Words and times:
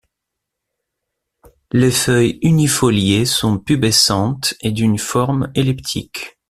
Les 1.71 1.91
feuilles 1.91 2.39
unifoliées 2.41 3.25
sont 3.25 3.59
pubescentes 3.59 4.55
et 4.61 4.71
d'une 4.71 4.97
forme 4.97 5.51
elliptique. 5.53 6.39